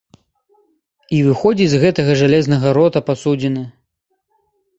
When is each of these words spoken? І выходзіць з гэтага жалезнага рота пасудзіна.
І 1.17 1.19
выходзіць 1.27 1.67
з 1.73 1.81
гэтага 1.83 2.15
жалезнага 2.23 2.73
рота 2.79 2.99
пасудзіна. 3.11 3.63